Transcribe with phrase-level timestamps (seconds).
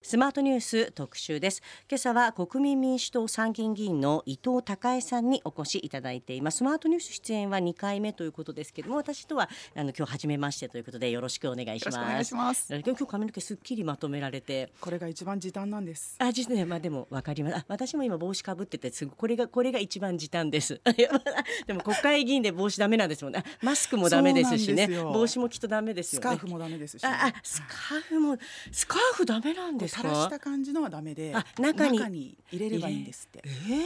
[0.00, 1.60] スマートニュース特集です。
[1.90, 6.58] 今朝は国民民主党参議院議員の伊藤孝恵さんにお越しいただいています。
[6.58, 11.98] スマートニュース出演は2回目ということですけれども私とはあの今日初めましてということでよろしくお願いします。
[11.98, 12.72] お願いします。
[12.72, 14.72] 今日髪の毛すっきりまとめられて。
[14.80, 16.14] これが一番時短なんです。
[16.20, 17.56] あ実ねまあでもわかります。
[17.56, 20.80] あ私も今帽子かぶっててすぐこれがこれが一番時短です。
[21.66, 23.42] でも国会議員で帽子ダメなんですもんね。
[23.62, 24.86] マスクもダメですしね。
[24.86, 26.22] 帽子もきっとダメですよね。
[26.22, 28.38] スカーフもダメですし、ね、ああスカーフも
[28.70, 30.02] スカーフダメなんですか？
[30.02, 32.36] 垂らした感じのはダメであ中に。
[32.50, 33.42] 入れればいいんですって。
[33.44, 33.78] えー、え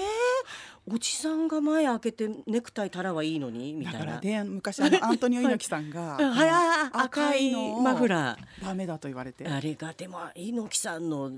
[0.88, 3.72] ー、おじさんが前開けてネクタイたらはいいのに？
[3.72, 3.98] みたいな。
[4.00, 7.52] だからで昔あの アントニオ猪木さんが、はい、赤い
[7.82, 8.64] マフラー。
[8.64, 9.46] ダメだと言われて。
[9.46, 11.32] あれがでも猪木さんの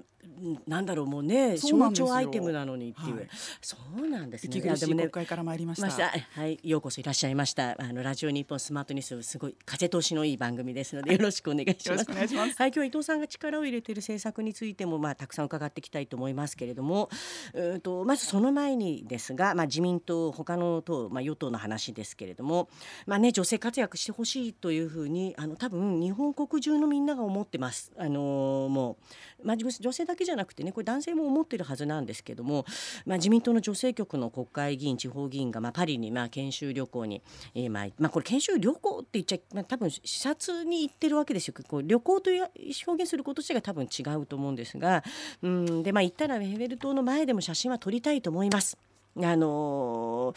[0.66, 3.28] なんだろうもうね象徴アイテムなのにっていう、はい、
[3.60, 4.50] そうなんですね。
[4.56, 5.87] 息苦しい国会から参りました。
[5.87, 6.10] ま
[6.42, 7.77] はい、ようこそいらっしゃいました。
[7.78, 12.06] あのラジオ日本スマートニュースすごい風通しのいい番組ですのでよろしくお願いします。
[12.10, 12.14] ま
[12.48, 17.09] すはい、今日伊藤さんが力を入れている政策についてもまあたくさん伺っていきたいと思いますけれども、
[17.52, 22.69] うんとまずその前にですが、まあ自民党他の党まあ与党の話ですけれども、
[23.06, 27.92] まあね女性活躍してほしいというふうにあの多分日本国中のみんなが思ってます。
[27.97, 28.97] あのー、も
[29.33, 32.64] うまあ女性だけじゃなくてねこれ男性も思ってるはずなんですけども、
[33.06, 37.23] まあ、自民党の女性局の国会議員地方議員が、まあ、パリに、まあ、研修旅行に、
[37.55, 42.48] えーまあまあ、これ研修旅行って言っちゃ、まあ、多分視察に行ってるわけですよこう旅行という
[42.86, 45.05] 表現すること自体が多分違うと思うんですが
[45.42, 48.79] うんで、まあ、行ったらヘベル島の前でも写真は撮りたいと思います。
[49.23, 50.34] あの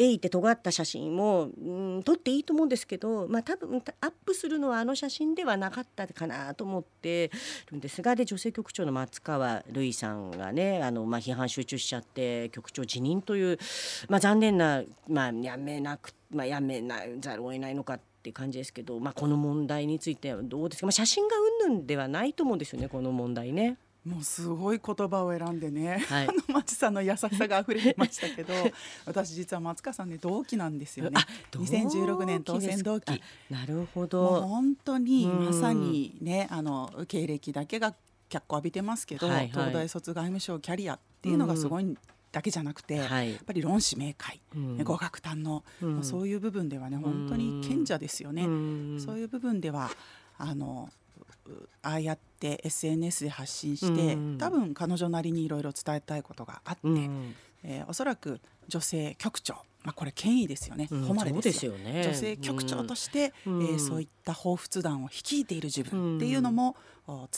[0.00, 7.32] えいって尖った写真も、うん、撮っていいと思うんですけど、まあ、多分アップするのはあの写真ではなかったかなと思って
[7.72, 13.58] るんですがで女性局長の松川るいさんがねあの、まあ、批判集中しちゃって局長辞任という、
[14.08, 23.78] まあ、残念な、まあ、やめなく、まあ、やめなざるを得ないのかっていう感じですけど、まあ、この問題についてはどうですか、まあ、写真がうんぬんではないと思うんですよねこの問題ね。
[24.04, 28.54] もうすごい言葉を選んでね、はい、あの町さんの優しさが溢れてましたけど
[29.04, 31.20] 私実は松川さんね同期なんですよね。
[31.52, 33.20] 2016年当選同期
[33.50, 34.46] なるほど。
[34.46, 37.94] 本当にまさにねあの経歴だけが
[38.28, 41.96] 脚光浴びてますけど、はいはい、東大卒外務省キャリアっていうのがすごい
[42.30, 49.90] だけじゃなくて、はい、やっぱり論旨明快、うん、語学堪能、うん、そういう部分ではね本当に賢者ですよね、うん、そういう部分では
[50.36, 50.90] あの
[51.82, 57.34] ああやって SNS で発信して、うん多分彼女なりにいろいろ伝えたいことがあって、うん、
[57.64, 61.72] えー、おそらく女性局長まあ、これ権威ですよね、誉れですよ。
[61.72, 62.02] ね。
[62.04, 66.76] 女性局長として、うん、えー、そういった彷彿団を率いている自分っていうのも、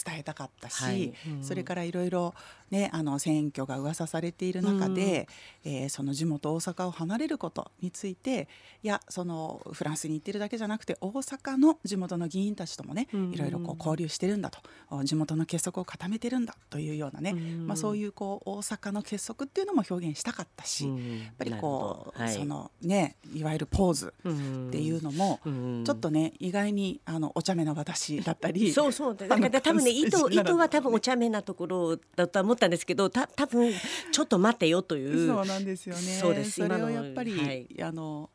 [0.04, 1.14] 伝えたかったし、はい。
[1.28, 2.34] うん、それからいろいろ
[2.70, 5.28] ねあの選挙が噂されている中で、
[5.64, 8.48] うん、えー、その地元大阪を離れることについて
[8.82, 14.60] いやそのフランスに行ってるだけじゃなくて大阪の地元の議員たちともね、うん、いろいろこう交流してるんだと。
[15.04, 20.96] 地元の結束を固めてるんだというようなね、まあ、そういうこう大阪の結束っていうのも表現したかったし、やっ
[21.38, 24.32] ぱりこう、はい、そのねいわゆるポーズっ
[24.72, 25.38] ていうのも、
[25.84, 28.72] ちょっとね意外にあのお茶目な私だったり。
[28.72, 29.16] そうそう。
[29.16, 33.72] だから多分ね意図意図は多分お茶目なところだと思ったんですけどた多分
[34.12, 35.26] ちょっと待ってよという。
[35.26, 36.00] そうなんですよね。
[36.00, 38.30] そうですそれをやっぱり、はい、あの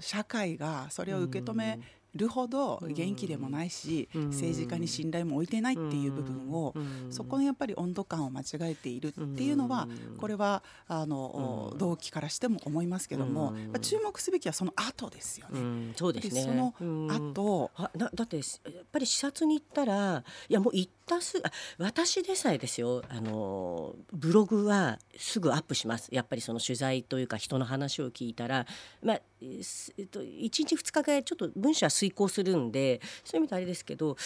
[0.00, 1.78] 社会がそれを受け止め、
[2.14, 6.74] るほど元気でもないし、政治家に信頼も置いてないっていう部分を、
[7.10, 9.88] そこのやっぱり温度感を間違えているっていうのは、
[10.18, 15.92] これはあの、同期からしても思いますけども、注目すべきはその後ですよね。
[15.96, 16.42] そうですね。
[16.42, 16.74] その
[17.08, 23.02] 後、あだだってやっぱり視察に行ったらいやもう行ったすあ私でさえですよ。
[23.08, 26.08] あのブログはすぐアップします。
[26.12, 28.66] やっぱりその取材というか人の話を聞いたら。
[29.02, 34.16] まあえっと、1日2日ぐらいちょっと文章は遂行するんでそういう意味であれですけど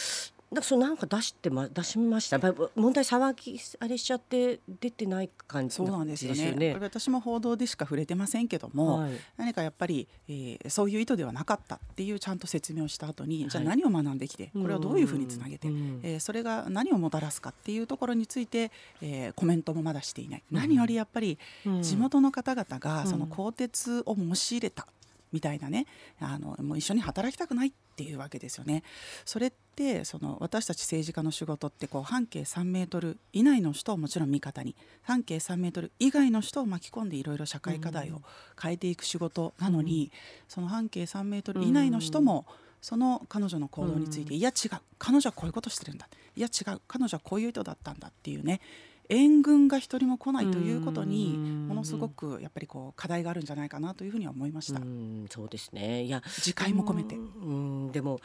[0.54, 2.38] だそれなんか出してま出しました。
[2.38, 6.76] 問題騒ぎあれしちゃって出てない感じ、ね、そうなんですよね。
[6.81, 15.69] 私も報道でしか触れてませんけども、はい、何かやっぱり、えー、そういう意図ではなかったっていうちゃんと説明をした後に、はい、じゃあ何を学んできてこれをどういうふうにつなげて、
[16.03, 21.39] えー、それが何をもたらすかっていうところについて、えー、コメントもまだしていない、何よりやっぱり
[21.80, 24.86] 地元の方々がその鋼鉄を申し入れた
[25.34, 25.86] みたいなね
[26.21, 28.84] あのもう一緒に働きたくないっていうわけですよね。
[29.25, 38.22] それってその私たち政治家の仕事ってこう半径3メートル以内の人をもちろん味方に半径3メートル以外の人を巻き込んでいろいろ社会課題を
[38.60, 40.10] 変えていく仕事なのに、うん、
[40.48, 42.47] その半径3メートル以内の人も、
[42.81, 48.60] その彼女の行動について、うん、いや違う彼女はこういうことしてるんだいや違う彼女はこういう意図だったんだっていうね
[49.09, 54.80] 援軍が一人も来ないということにものすごくやっぱりこう課題があるんじゃないかなというふうには思いました。
[54.80, 54.84] う
[55.30, 56.04] そうですね。
[56.04, 57.16] いや次回も込めて。
[57.16, 57.92] うん。
[57.92, 58.21] でも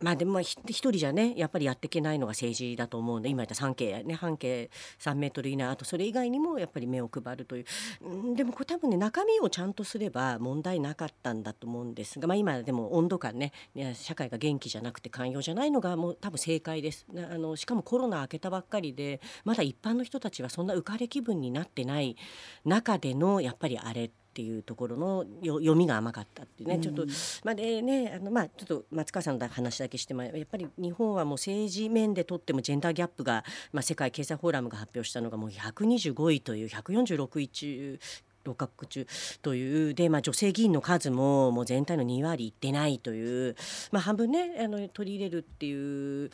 [0.00, 7.64] まあでも一人じゃねやっぱりやっていけないのが政治だと思うんで今言った半径ね半径3メートル以内あとそれ以外にもやっぱり目を配るという。
[8.02, 8.34] うん。
[8.34, 13.52] でもこれ多分ね中身をちゃんとすれば問題なかったんだと思うんですが、まあ、今でも温度感ね
[13.94, 17.06] 社会が元気じゃなくて寛容じゃないのがもう多分正解です。
[17.16, 22.16] あのしかもコロナ明けたばっかりでまだ一般の人たちはそんな浮かれ気分になってない
[22.64, 27.06] 中でのやっぱりあれっていうところの読みが甘かったっていうね、うん、ちょっと
[27.44, 38.00] まあでねあのまあちょっと松川さんの話だけしてもやっぱり日本はもう政治面でとってもジェンダーギャップが、まあ、世界経済フォーラムが発表したのがもう125位という146位中
[38.44, 39.06] 6カ国中
[39.42, 43.56] というで、まあ、女性議員の数ももう全体の2割いってないという、
[43.90, 46.30] まあ、半分ねあの取り入れるっていう、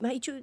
[0.00, 0.34] まあ、一応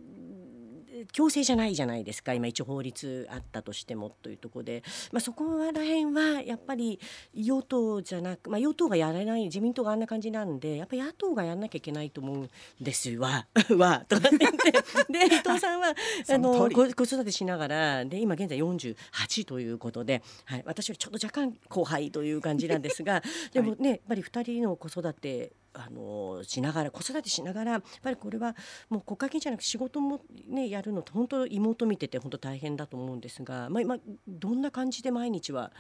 [1.12, 2.34] 強制じゃないじゃないですか。
[2.34, 7.00] 今一応法律あったとしてもというところで、まあ、そこら辺はやっぱり
[7.34, 12.50] 与党じゃなく、まあ、与党がやらない自民党があんな感じなんでやっぱり野党がやらなきゃいけないと思うん
[12.80, 13.48] ですわ。
[13.78, 14.06] わ。
[14.08, 14.72] とかって言って。
[15.12, 15.94] で伊藤さんは
[16.30, 23.22] あの子育てしながらで今現在48ということで、はい、私よりちょっと若干後輩という感じなんですが
[23.54, 28.56] でもねやっぱり2人の子育てあのしながら子育てしながらやっぱりこれは
[28.90, 35.72] もう国会議員じゃなくて仕事もねやるのと本当妹見てて本当大変だと思うんですが、まあ、今どんな感じで毎日は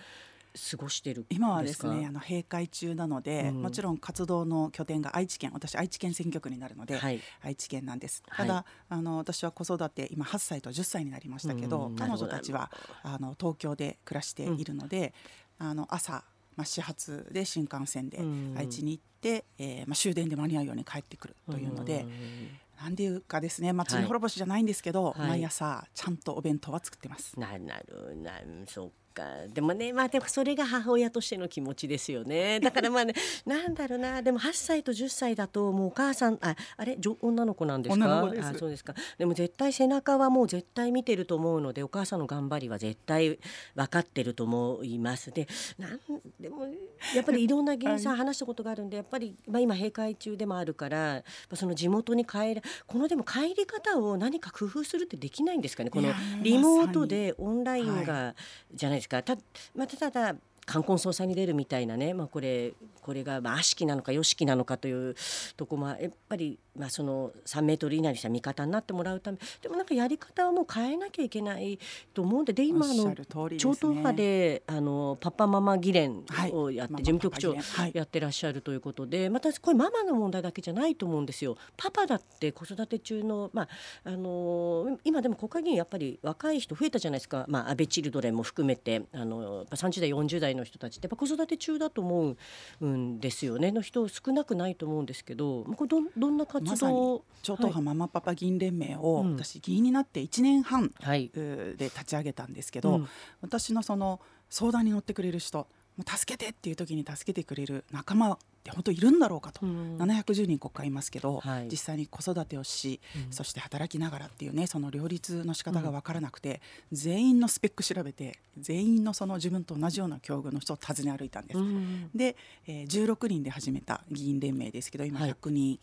[0.71, 8.23] 過ごしてる今はですねあの閉会中なので、うん、もちろん活動の拠点が愛知県私愛知県選挙区になるので、はい、愛知県なんです。
[8.25, 12.71] ただ、はい、あの私は子育て今8歳と10歳になりましたけど、うん、彼女たちは
[13.03, 15.13] あの東京で暮らしているので、
[15.59, 16.23] うん、あの朝
[16.55, 18.19] まあ、始発で新幹線で
[18.57, 19.14] 愛知に行って、うん、
[19.57, 27.39] えー、まあ、終電で間に合うように帰ってくるというので、うん、なんでいうかですね、まあ、罪滅ぼしじゃないんですけど、はい、毎朝ちゃんとお弁当は作ってます。
[27.39, 32.59] なるなるなるそうかでもねまあでもそれが母親としての気持ちですよね。
[32.59, 33.13] だからまあね
[33.47, 36.97] なんだろうなでも8歳と10歳だともうお母さんああれ？
[37.21, 38.05] 女の子なんですか？
[38.49, 38.93] あそうですか。
[39.17, 43.39] でも絶対背中はもう絶対見てると思うのでお母さんの頑張りは絶対
[43.73, 45.31] 分かってると思います。
[45.31, 45.47] で
[45.79, 45.99] なん
[46.39, 46.67] でも
[47.15, 51.23] やっぱりいろんな議員さん 話したことがあるんでやっぱり、まあ、今閉会中でもあるから
[51.53, 55.89] その地元に帰るこのでも帰り方を何か工夫するってできないんですかね？
[55.89, 56.11] この
[56.41, 58.35] リモートでオンラインが、
[58.73, 59.35] じゃないですかた,、
[59.75, 60.35] まあ、ただ
[60.65, 65.15] 冠婚葬祭に出るみたいなね、まあ、これこれがまあ悪しきなのか良しきなのかという
[65.55, 71.79] とこもやっぱりまあその3メートル以内にした味方になってもらうためでもなんかやり方はもう変えなきゃいけない
[72.13, 73.15] と思うんでで今の
[73.57, 77.55] 超党派であのパパママ議連をやって、事務局長
[77.93, 81.57] やってらっしゃるということで、またこれママの問題だけじゃないと思うんですよ。
[81.77, 83.69] パパだって子育て中のまあ
[84.03, 92.35] あの今でも国会議員やっぱり若い人増えたじゃないですか、まあ、安倍チルドレンも含めてあの30代40代の人たちってやっぱ子育て中だと思
[92.81, 93.71] うんですよね。
[93.71, 103.05] の人少なくないと思うんですけどこれどどんな活動超党派ママパパ議員連盟を、私議員になって1年半で立ち上げたんですけど、
[103.41, 104.19] 私のその
[104.49, 105.67] 相談に乗ってくれる人
[106.03, 121.59] 助けてっていう時に助けてくれる仲間って本当いるんだろうかと、うん、710人国会いますけど、はい、実際に子育てをし、うん、そして働きながらっていうねその両立の仕方が分からなくて、うん、全員のスペック調べて全員のその自分と同じような境遇の人を訪ね歩いたんです。
[121.59, 122.35] うん、で、
[122.67, 125.79] えー、16人で始めた議員連盟ですけど今100人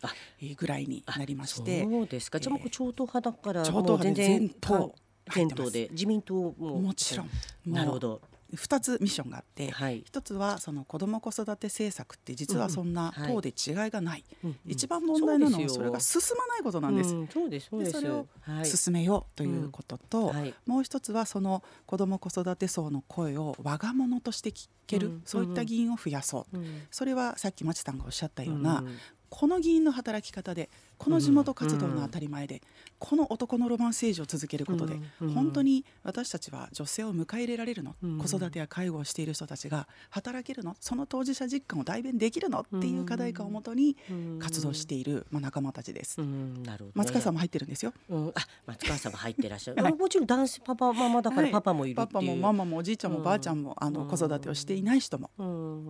[0.57, 4.93] ぐらいになりまして、はい、そうですか、じゃあ超党派だから超党派で全党
[5.33, 5.87] 全党で。
[5.91, 6.81] 自民党も。
[6.81, 7.29] もちろん。
[7.65, 8.21] なるほど
[8.55, 17.09] 2つミッションがあって、はい、1つはその子ども子育て政策って実はそんな党で違いがない、うんはい、一番問題なのはそれが進まないことなんです。
[17.31, 18.27] そうですでそれを
[18.63, 28.83] 進めようということと、はい、もう一つはその子ども子育て層の声を我が物として聞ける、うん、そういった議員を増やそう、うん、それはさっき町さんがおっしゃったような、
[29.29, 32.61] この議員の働き方でこの地元活動の当たり前で、
[32.99, 34.99] この男のロマン政治を続けることで、
[35.33, 40.75] 本当に私たちは女性を迎え入れられるの、子育てや介護をしている人たちが働けるの？
[40.79, 42.61] その当事者実感を代弁できるの？
[42.61, 43.97] っていう課題感をもとに
[44.39, 46.19] 活動している、まあ、仲間たちです。
[46.19, 47.93] なるほど、松川さんも入ってるんですよ。
[48.09, 48.33] うん、あ
[48.65, 49.83] 松川さんも入ってらっしゃる。
[49.95, 55.29] もちろん男子パパママだからパパもいるパパもママもおじいちゃんもばあちゃんも、あの子育てをしていない人も、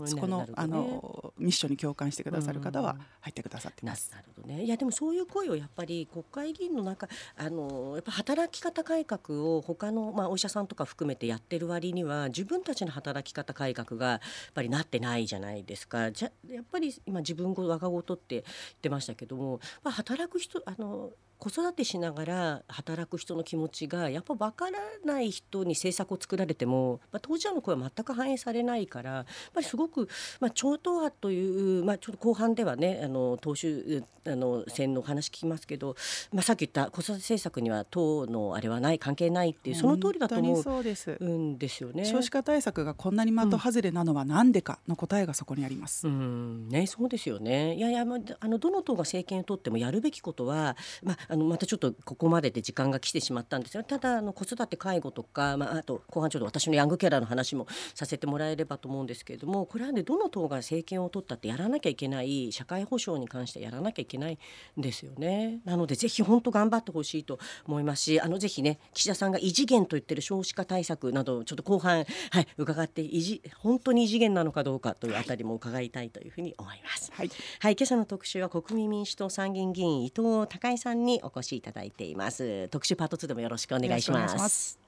[0.06, 4.12] そこの、あのミッションに共感してくださる方は入ってくださってます。
[4.12, 4.64] なるほどね。
[4.64, 14.20] いやでもそういう声をやっぱり国会議員の中あのやっぱ働き方改革を他のまあお医者さんとか含めてやってる割には自分たちの働き方改革がやっ
[14.54, 16.12] ぱりなってないじゃないですか。
[16.12, 18.44] じゃやっぱり今自分ご我が事って言っ
[18.82, 30.08] てましたけども、ま、働く人あの子育てしながら働く人の気持ちがやっぱ分からない人に政策を作られても、まあ、当事者の声は全く反映されないからやっぱりすごく、
[30.40, 35.96] まあ、超党派という、まあ、ちょっと後半ではねあの党首あの選の話聞きますけど、
[36.32, 40.80] まあ、さっき言った子育て政策には党のあれはない関係ないっていうその通りだと思う
[41.26, 42.06] んですよね。
[42.06, 46.08] 少子化対策がこんなに的外れなのは何でかの答えがそこにあります。
[46.08, 47.76] うん、ね、そうですよね。
[47.76, 64.38] いやいや、まあのどの党が政権を取ってもやるべきことは、まああのまたちょっとここまでで時間が来てしまったんですがただあの子育て介護とか、まあ、あと後半ちょっと私のヤングケアラーの話もさせてもらえればと思うんですけれどもこれはねどの党が政権を取ったってやらなきゃいけない社会保障に関してやらなきゃいけない
[64.78, 65.60] んですよね。
[65.66, 77.12] なのでぜひ本当頑張ってほしいと思いますしあのぜひね岸田さんが異次元と言ってる少子化対策などちょっと後半、はい、伺って異次本当に異次元なのかどうかというあたりも伺いたいというふうに思います。
[77.14, 82.68] はい、はい、今朝の特集は国民民主党参議院議員伊藤孝恵さんにお越しいただいています。
[82.70, 84.83] 特集パート2でもよろしくお願いします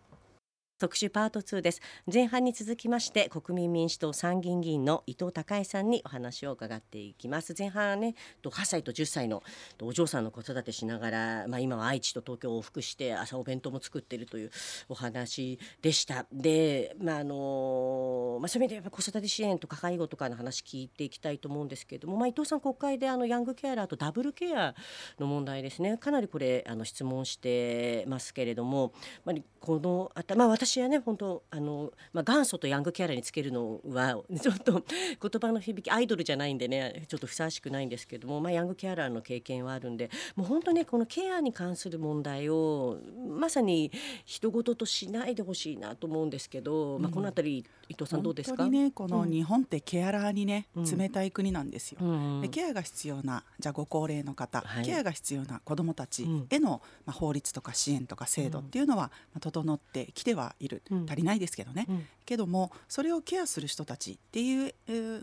[0.78, 1.82] 特集パート2です。
[2.14, 7.56] 前半に続きまして国民民主党参議院議員の伊藤孝恵さんにお話を伺っていきます。
[7.58, 8.14] 前半ね
[8.44, 9.42] 8歳と10歳の
[9.82, 14.52] お嬢さんの子育てしながら、まあ、今は愛知と東京を往復して朝お弁当も作っているという
[14.90, 16.26] お話でした。
[16.34, 24.76] で、まああのまあ、そういう意味でやっぱ子育て支援とか介護とかの話聞いていきたいと思うんですけれども、まあ、伊藤さん国会であのヤングケアラーとダブルケア
[25.22, 25.98] の問題ですね。
[25.98, 28.92] かなりこれあの質問してますけれども、
[29.24, 43.92] まあ、このあた、まあ、私はね本当あの、まあ、元祖とヤングケアラーにつけるのは ちょっと言葉の響きアイドルじゃないんでねちょっとふさわしくないんですけども、まあ、ヤングケアラーの経験はあるんでもう本当ねこのケアに関する問題をまさに
[44.26, 48.68] 人事としないでほしいなと思うんですけど、うん、まあ、この辺り伊藤さんどうですか？
[48.68, 61.88] ねこの日本ってケアラーにね、うん、冷たい国なんですよ、うんでケアが必要なじゃあご高齢の方、はい、ケアが必要な子どもたちへの、まあ、法律とか支援とか制度っていうのは、まあ、整ってきてはいる、足りないですけどね、
[62.26, 64.74] けどもそれをケアする人たちっていう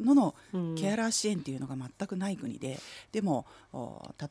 [0.05, 0.35] のの
[0.77, 2.79] ケアラー支援っていうのが全くない国で
[3.13, 3.47] でも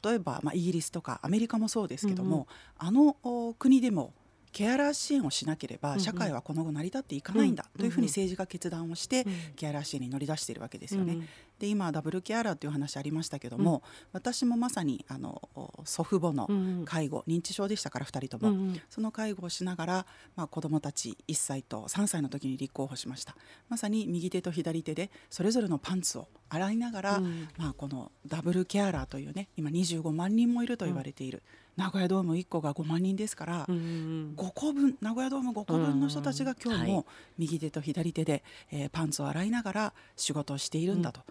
[0.03, 3.15] 例えば、まあ、イギリスとかアメリカもそうですけども、あの
[3.57, 4.13] 国でも
[4.51, 11.27] ケアラー支援をしなければ社会はこの後成り立っていかないんだというふうに政治が決断をしてケアラー支援に乗り出しているわけですよね。
[11.61, 15.47] で今ダブルケアラーという話ありましたけども、私もまさにあの
[15.85, 16.49] 祖父母の
[16.85, 20.05] 介護、認知症でしたから2人とも、その介護をしながら、
[20.35, 23.35] まあ、子どもたち1歳と3歳の時に立候補しました。
[23.69, 27.19] まさに右手と左手でそれぞれのパンツを洗いながら、
[27.57, 31.43] まあ、このダブルケアラーというね今25万人もいると言われている。
[31.77, 37.05] 名古屋ドーム1個が5万人ですから、うん、5個分名古屋ドーム5個分の人たちが今日も
[37.37, 41.21] 右手と左手で、えー、パンツを洗いながら仕事をしているんだと。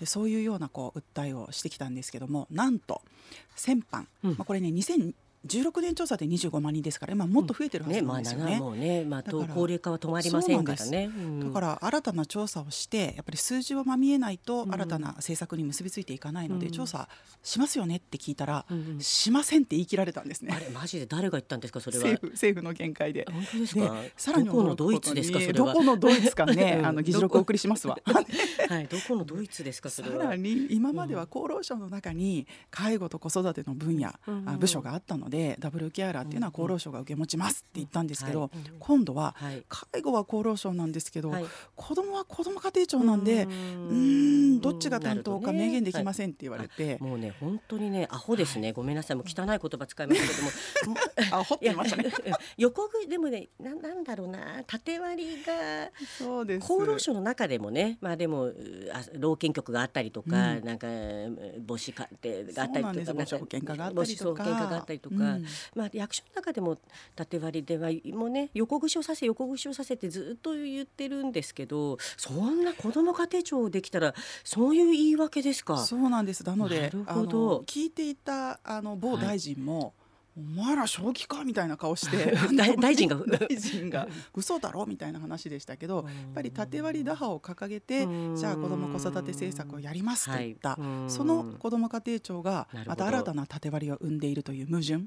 [0.00, 3.02] でそういうようなこう訴えをしてきたんですけどもなんと
[3.54, 4.72] 先般、うん、まあ、これね
[5.46, 8.60] 16年調査で25万人ですから今もっと増えてるはずなんですよね。
[8.62, 11.10] うん、ねまあ、ねまあ、高齢化は止まりませんからね。
[11.42, 17.08] だから新たな調査をしてやっぱり数字はまみえないと新たな政策に結びついていかないので、うん、調査
[17.42, 20.52] しますよねって聞いたら、うん、しませんって言い切られたんですね。
[20.54, 22.04] あれマジで誰が言ったんですかそれは。
[22.04, 23.26] 政府政府の見解で。
[23.30, 23.94] 本当ですか？
[24.16, 27.98] さらにどこのドイツですかそれどこのドイツかね あの議事録お送りしますわ。
[28.68, 30.22] はい、どこのドイツですかそれは？
[30.24, 34.12] さらに今までは厚労省の中に介護と子育ての分野、
[34.58, 39.34] 部署があったのでダブルケアラーっていうのは厚労省が受け持ちますって言ったんですけど、今度は
[39.68, 44.42] 介護は厚労省なんですけど、はい、子どもは子ども家庭庁なんでうん。
[44.62, 49.16] どっちが担当か明言できませんって言われて、もうね本当にねアホですね、ごめんなさい。
[49.16, 50.34] もう汚い言葉使いましたけ
[50.86, 50.96] ども。
[51.40, 52.10] アホって言いましたね。
[52.56, 54.62] 横食いでもねななんだろうな。
[54.66, 56.64] 縦割りがそうです。
[56.64, 58.52] 厚労省の中でもねまあでも
[58.92, 60.86] あ老健局があったりとか、うん、なんか
[61.66, 65.44] 母子家庭があったりとか母子保険課があったりとかか、うん、
[65.76, 66.78] まあ役所の中でも
[67.16, 74.14] 縦割りではもうね横串をさせ横串をさせってずっと言ってるんですけどそんな子ども家庭庁できたら
[74.44, 75.78] そういう言い訳ですか？
[75.78, 76.44] そうなんです。
[76.44, 79.92] なのであの聞いていたあの某大臣も、はい
[80.36, 82.34] お前ら正気かみたいな顔して
[82.80, 83.16] 大臣が。
[83.16, 95.04] 大臣が嘘だろみたいな話でしたけどやっぱり縦割り打破を掲げてじゃあ子ども子育て政策をやりますといった、はい、その子ども家庭庁がまた新たな縦割りを生んでいるという矛盾。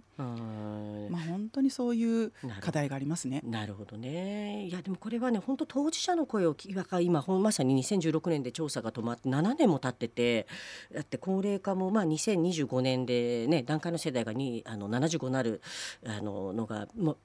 [1.09, 3.41] まあ本当にそういう課題がありますね。
[3.43, 4.67] なるほどね。
[4.67, 6.55] いやでもこれはね本当当事者の声を
[7.01, 10.47] 今まさに2016年で調査が止まって7年も経ってて
[10.93, 15.61] だって高齢化もまあ2025年でね段階の世代がにあの70 75なる
[16.05, 17.17] あののがも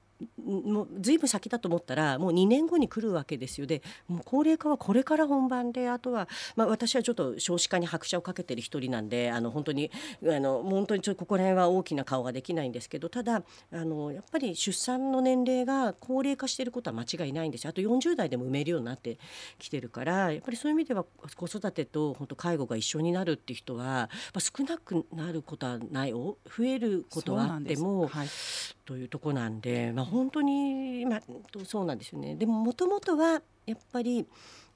[0.43, 3.67] もうずいぶん先だと思ったらもう2年後に来るわけですよ。
[3.67, 9.91] でもう高齢化はこれから本番であとは、まあ、私はちょっと少子化に拍車をかけてる一人なんであの本当に
[10.23, 17.69] あの本当にちょっとここら辺は大きな顔ができないんですけどただあのやっぱり出産の年齢が高齢化していることは間違いないんですよ。
[17.69, 19.17] あと40代でも埋めるようになって
[19.59, 28.27] きてるからやっぱりそういう意味では子育てと本当介護が一緒になるっていう人は、まあ、少なくなることはない増えることはあっても、はい、
[28.85, 31.21] というとこなんで、まあ、本当に、まあ、
[31.65, 32.35] そうなんですよね。
[32.35, 34.25] でももともとはやっぱり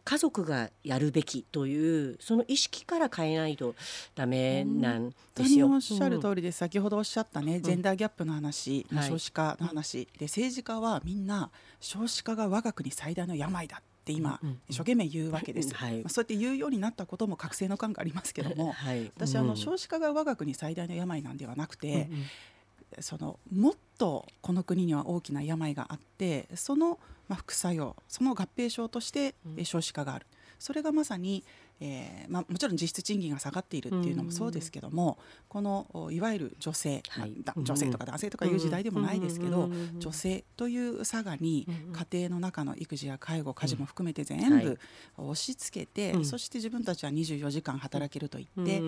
[0.06, 3.74] 家族がやるべきというその意識から変えないと
[4.14, 5.68] ダメなんですよ。
[5.68, 11.50] おっしゃる通りで、うん、先ほどおっしゃったね、ジェンダーギャップの話、うん、少子化の話、はい、で政治家はみんな
[11.80, 14.40] 少子化が我が国最大の病だって今、
[14.70, 22.26] 一生懸命言うわけです、はい、まあ、そうやって言うようになったことも覚醒の感がありますけども、はい、私あの少子化が我が国最大の病なんではなくて、うん。
[23.00, 30.26] そのもっとこの国には大きな病があってそのまあ副作用その合併症として少子化がある、
[30.60, 31.44] それがまさに
[31.82, 35.18] えーまあ、もちろん実質賃金が下がっているっていうのもそうですけども、
[35.50, 41.68] このいわゆる女性、はい、女性とか男性とかいう時代でもないですけど、女性という差がに
[42.12, 44.80] 家庭の中の育児や介護家事も含めて全部
[45.18, 48.80] 押し付けて、そして自分たちは24時間働けると言って、え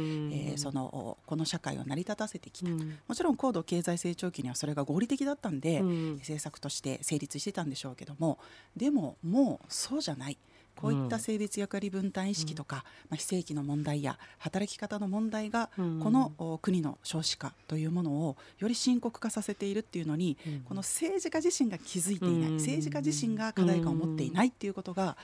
[0.55, 8.39] ー、そのこの社会を成り立たせてきた、もちろん高度経済成長期にはそれが合理的だったんで、政策として成立してたんでしょうけども
[8.75, 10.37] でももうそうじゃない。
[10.77, 25.17] こういった性別役割分担意識とか、まあ、非正規の問題や働き方の問題が、この国の少子化というものをより深刻化させているっていうのに、この政治家自身が気づいていない、政治家自身が課題感を持っていないっていうことが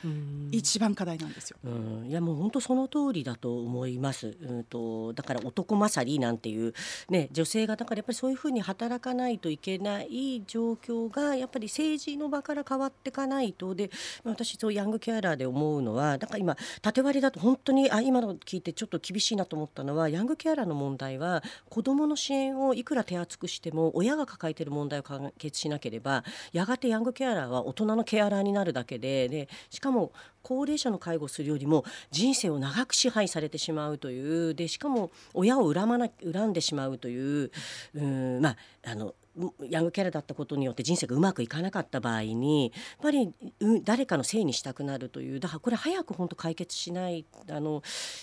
[0.52, 1.58] 一番課題なんですよ。
[2.08, 4.36] いやもう本当その通りだと思います。
[4.42, 6.74] うんとだから男勝りなんていう
[7.10, 13.92] ね女性がだからやっぱりそういうふうに働かないといけない状況がやっぱり政治の場から変わっていかないとで
[14.24, 26.24] 私そうヤングケアラーでで思うのはだから今縦割りだと本当にあ今の聞いてちょっと厳しいなと思ったのはヤングケアラーの問題は子どもの支援をいくら手厚くしても親が抱えている問題を解決しなければ
[26.54, 37.52] やがてヤングケアラーは大人のケアラーになるだけででしかも高齢者の介護をするよりも人生を長く支配されてしまうというでしかも親を恨まな恨んでしまうという
[37.96, 39.14] うんまああの
[39.70, 43.34] ヤングキャラだったことによって人生がうまくいかなかった場合にやっぱり
[43.84, 47.82] 誰かのせいにしたくなるというだからこれ早く本当解決しないあの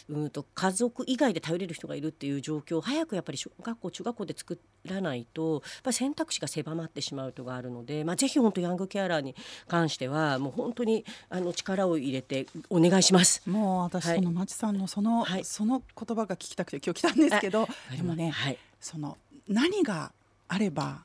[0.09, 9.35] うんと家族以外で頼れる人がいるっていう状況を早くやっぱり小学校中学校で作らないとやっぱり選択肢が狭まってしまうとがあるので、まあ、ぜひ本当ヤングケアラーに
[9.67, 13.43] 関してはもう本当にあの力を入れてお願いします。
[13.49, 19.19] もう私、はい、その町さんのその、はい、その言葉が聞きたくて今日来たんですけどでもね、はい、その
[19.49, 20.13] 何が
[20.53, 21.05] あれば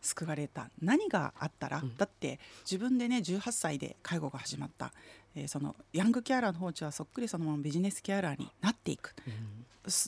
[0.00, 0.70] 救われた。
[0.80, 4.92] 何があったら、うん、だって自分でね18歳で介護が始まった、
[5.34, 9.14] えー、そのヤングケアラーの放置はそっくりそのままビジネスケアラーになっていく、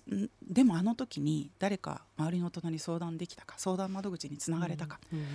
[0.09, 3.57] うん、でもあの時に誰か周りの大人に相談できたか？
[3.59, 5.29] 相談窓口につながれたか、うん、やっ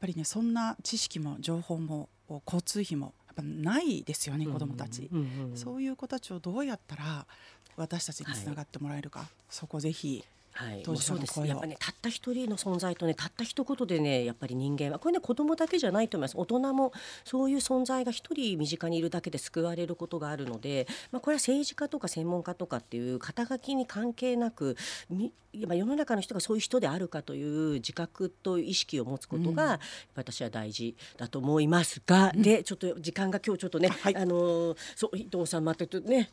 [0.00, 2.08] ぱりねそんな知識も情報も
[2.46, 5.10] 交通費もやっぱないですよね子どもたち、
[5.56, 7.26] そういう子たちをどうやったら
[7.76, 11.40] 私たちにつながってもらえるか、はい、そこぜひはい、そうです。
[11.44, 16.36] やっぱねたった一人の存在とねたった一言でねやっぱり人間はこれね子供だけじゃないと思います。
[16.36, 16.92] 大人も
[17.24, 24.76] そういう存在が一人身近にいるだけで救われることがあるので、まあ、これは政治家とか専門家とかっていう肩書きに関係なく
[25.66, 29.78] ま世の中の人がそういう人であるかという自覚と意識を持つことが、
[30.14, 36.30] 私は大事だと思いますが、うん、でちょっと時間が今日ちょっとね、はい、あのそう伊藤さんまたね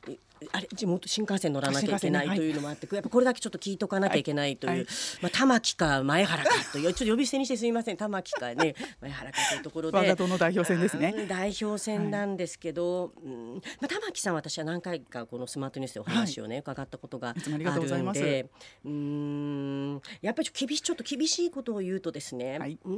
[0.51, 2.36] あれ地元新幹線乗らなきゃいけない。
[2.36, 4.24] というのもあって、やっぱこれだけちょっと聞いとかなきゃい。
[4.24, 4.80] けないという、はい。
[4.80, 4.88] はい、
[5.21, 6.93] まあ玉木か前原かという。
[6.93, 7.97] ちょっと呼び捨てにしてすみません。
[7.97, 9.97] 玉木かね前原かというところで。
[9.97, 11.26] 我が党の代表選ですね。
[11.28, 18.50] 代表選なんですけど、うん、まあ玉木さん私は何回かこのスマートニュースでお話をね、伺ったことがあるんで。
[18.86, 20.02] うん。
[20.21, 22.93] やっぱり厳しちょっと厳しいことを言うとですね、はい、う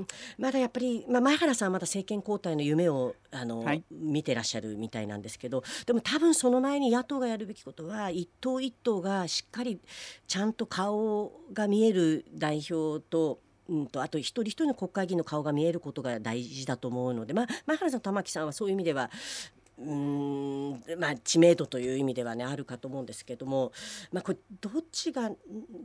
[0.00, 0.06] ん。
[0.38, 9.80] まだやっぱり、まあ、前原さんはまだ政権交代の夢をあの、はい、見てらっしゃるみたいなんですけどでも多分その前に野党がやるべきことは一党一党がしっかり
[10.26, 19.10] ちゃんと顔が見える代表とうんとあと一人一人の国会議員の顔が見えることが大事だと思うので、まあ、前原さん玉木さんはそういう意味では
[19.82, 23.72] うんまあ、知名度という意味ではねあるかと思うんですけども、
[24.12, 25.30] まあ、これどっちが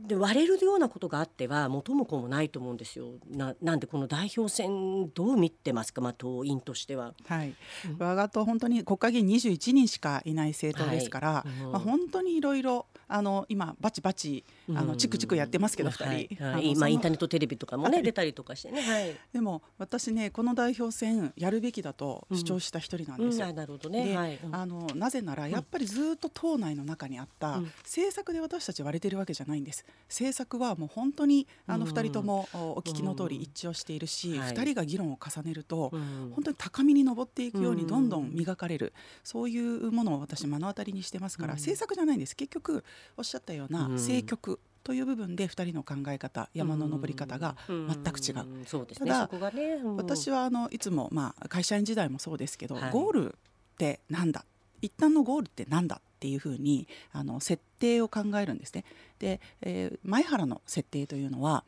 [0.06, 3.12] で割れるようなことがあっては元も子もないと思うんですよ。
[3.30, 7.14] ななんでこの代表選どう見てますか、まあ、党員としては。
[7.26, 7.54] はい、
[7.98, 11.62] 我が党本当に国会議員21人しかいない政党ですから、はい。
[11.64, 23.46] うん、まあ、本当にいろいろあの今バチバチあのチクチクやってますけど2人、はい、今インターネットテレビとかもね、はい、出たりとかしてね、はい、でも私ねこの代表選やるべきだと主張した一人なんですよ。
[23.46, 23.50] うん。
[23.50, 29.84] うん、なるほどね、はい、あのなぜならやっぱりずっと党内の中にあった、政策で私たち割れてるわけじゃないんです。
[30.08, 35.90] 政策はもう本当にあの2人ともお聞きの通り一致をしているし、うん、2人が議論を重ねると、
[36.34, 38.92] 本当に高みに上っていくようにどんどん磨かれる、
[39.24, 42.36] そういうものを私目の当たりにしてますから、政策じゃないんです。
[42.36, 42.84] 結局
[43.16, 48.62] おっしゃったような政局という部分で2人の考え方山の登り方が全く違う。
[48.82, 53.34] うただ、ねうん、私はあのいつも、まあ、会社員時代もそうですけど、はい、ゴール
[53.76, 54.44] ってなんだ？
[54.80, 55.96] 一旦のゴールってなんだ？
[55.96, 58.84] っていうふうにあの設定を考えるんですね。
[59.18, 61.62] で、えー、前原の設定というのはやっ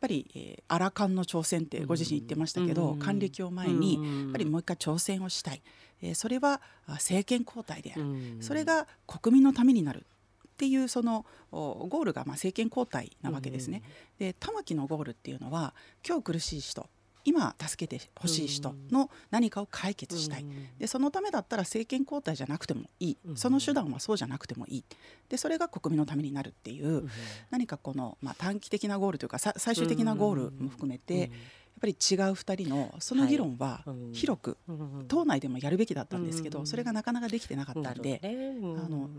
[0.00, 5.62] ぱり、えー、アラカンの挑戦ってご自身言ってましたけど、還暦を前にやっぱりもう一回挑戦をしたい、
[6.02, 8.04] えー、それは政権交代である、
[8.40, 13.82] それが国民のためになるっていうそのゴールがまあ政権交代なわけですね。
[14.20, 16.88] うん、で玉木のゴールっていうのは今日苦しい人
[17.24, 20.46] 今助けてほしい人の何かを解決したい、
[20.78, 23.16] でそのためだったら政権交代じゃなくてもいい。
[23.36, 24.84] その手段はそうじゃなくてもいい。
[25.28, 27.08] でそれが国民のためになるっていう、
[27.50, 31.30] 何かこの、まあ、短期的なゴールというか最終的なゴールも含めて、
[31.82, 31.98] ぱり違う
[32.32, 34.56] 2人のその議論は広く
[35.08, 39.10] 党内でもやるべきだったんですけどそれがなかなかできてなかったんで、あの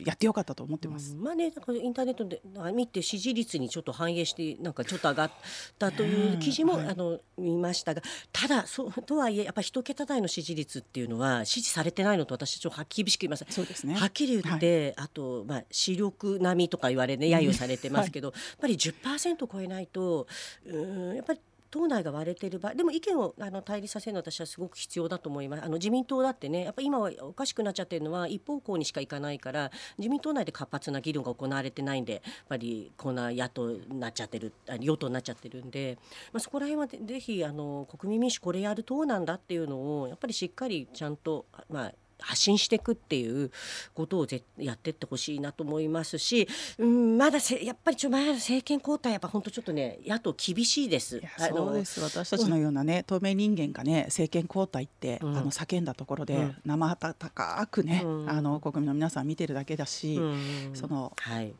[0.00, 1.14] やってよかったと思ってます。
[1.14, 2.40] まあねなんかインターネットで
[2.72, 5.30] 見て支持率にちょっと反映してなんかちょっと上がっ
[5.78, 13.94] たという記事も、あの見ましたがただそうとはいえやっぱり一桁台の支持率っていうのは支持されてないのと私ちょっと厳しく言いますそうですね。
[13.94, 20.26] はっきり言って、あとまあ視力並みとか言われね揶揄されてますけど、やっぱり10%超えないと
[20.66, 25.64] うんやっぱり党内が割れてる場合でも意見をあの対立させるのは私はすごく必要だと思います。
[25.64, 35.98] あの自民党だってねやっぱり今はおかしくなっちゃってるのは一方向にしかいかないから自民党内で活発な議論が行われてないんでやっぱりこんな野党になっちゃってる与党になっちゃってるんで、
[36.32, 43.50] まあ、そこら辺はぜひあの国民民主これやる党なんだっていうのをやっぱりしっかりちゃんとまあ発信していくっていう
[43.94, 51.20] ことをぜやってってほしいなと思いますし、うん、まだせやっぱりちょまだ政権交代やっぱ本当ちょっとね野党厳しいです。
[51.38, 52.00] そうです。
[52.00, 60.20] 私たちのようなね、うん、透明人間がね政権交代って、うん、あの叫んだところで、うん、生温かくね、あの国民の皆さん見てるだけだし、
[60.74, 61.54] その、はい、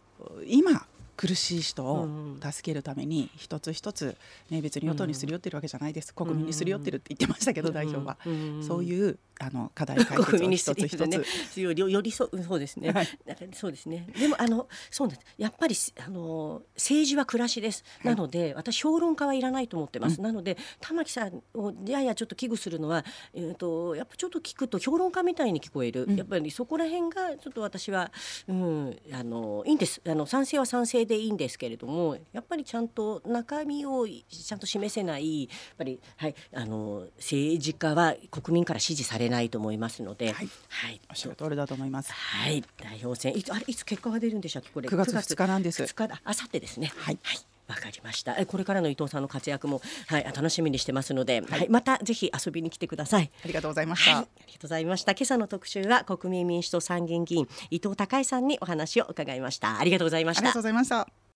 [0.46, 0.86] 今
[1.18, 2.08] 苦しい人を
[2.40, 4.16] 助けるために一つ一つ、
[4.50, 6.14] ね、別に与党にすり寄ってるわけじゃないです。
[6.14, 8.16] 国民にすり寄ってるって言ってましたけど代表は。
[8.62, 11.60] そういうあの課題解決を一つ一つ。
[11.60, 13.08] よよりそそうですね、はい、
[13.52, 14.06] そうですね。
[14.16, 15.34] でもあのそうなんです。
[15.36, 15.74] やっぱり
[16.06, 23.04] あの政治は暮らしです、なので私評論家はいらないと思ってます、うん、なので玉木さんをややちょっと危惧するのは、
[23.34, 28.12] えーと、やっぱちょっと聞くと評論家みたいに聞こえる、うん、やっぱりそこら辺がちょっと私は、
[28.48, 30.00] うん、あのいいんです。
[30.06, 42.12] あの賛成は賛成でいいんですけれどもやっぱりちゃんと中身をちゃんと示せないやっぱり、はい、あの政治家は国民から支持されないと思いますので、はい、はい、お仕事通りだと思います。
[42.12, 43.36] はい、代表選。
[43.36, 44.70] いつあれいつ結果が出るんでしたっけ？
[44.70, 44.88] これ。
[44.88, 45.82] 9月2日なんです。
[45.82, 46.92] 2日あさってですね。
[46.96, 47.18] はい。
[47.22, 47.38] はい
[47.68, 48.34] わかりました。
[48.46, 53.30] これからの伊藤さんの活躍も、はい、楽しみにしてますので、はい、はい、またぜひ遊びに来てください。
[53.44, 55.12] ありがとうございました、はい、ありがとうございました。
[55.12, 59.78] 今朝の特集は国民民主党参議院議員伊藤孝さんにお話を伺いました。
[59.78, 60.40] ありがとうございました。
[60.40, 61.27] ありがとうございました。